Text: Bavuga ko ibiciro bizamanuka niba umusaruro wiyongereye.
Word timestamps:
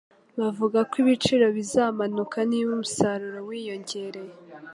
Bavuga 0.39 0.79
ko 0.89 0.95
ibiciro 1.03 1.45
bizamanuka 1.57 2.37
niba 2.49 2.69
umusaruro 2.77 3.39
wiyongereye. 3.49 4.33